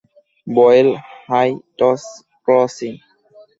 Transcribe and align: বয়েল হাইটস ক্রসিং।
বয়েল 0.47 0.89
হাইটস 1.27 2.03
ক্রসিং। 2.45 2.93